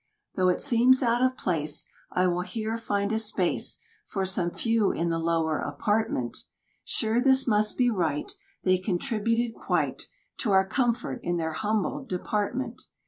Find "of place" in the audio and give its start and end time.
1.23-1.85